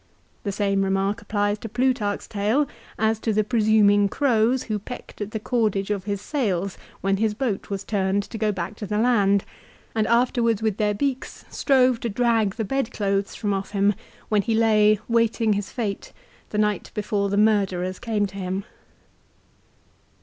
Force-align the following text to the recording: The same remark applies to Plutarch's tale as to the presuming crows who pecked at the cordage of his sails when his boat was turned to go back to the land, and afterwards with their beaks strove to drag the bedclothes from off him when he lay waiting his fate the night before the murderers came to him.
The 0.41 0.51
same 0.51 0.83
remark 0.83 1.21
applies 1.21 1.59
to 1.59 1.69
Plutarch's 1.69 2.27
tale 2.27 2.67
as 2.97 3.19
to 3.19 3.31
the 3.31 3.43
presuming 3.43 4.09
crows 4.09 4.63
who 4.63 4.79
pecked 4.79 5.21
at 5.21 5.29
the 5.29 5.39
cordage 5.39 5.91
of 5.91 6.05
his 6.05 6.19
sails 6.21 6.75
when 7.01 7.17
his 7.17 7.35
boat 7.35 7.69
was 7.69 7.83
turned 7.83 8.23
to 8.23 8.37
go 8.39 8.51
back 8.51 8.73
to 8.77 8.87
the 8.87 8.97
land, 8.97 9.45
and 9.93 10.07
afterwards 10.07 10.59
with 10.63 10.77
their 10.77 10.95
beaks 10.95 11.45
strove 11.51 11.99
to 11.99 12.09
drag 12.09 12.55
the 12.55 12.65
bedclothes 12.65 13.35
from 13.35 13.53
off 13.53 13.73
him 13.73 13.93
when 14.27 14.41
he 14.41 14.55
lay 14.55 14.99
waiting 15.07 15.53
his 15.53 15.71
fate 15.71 16.13
the 16.49 16.57
night 16.57 16.89
before 16.95 17.29
the 17.29 17.37
murderers 17.37 17.99
came 17.99 18.25
to 18.25 18.37
him. 18.37 18.65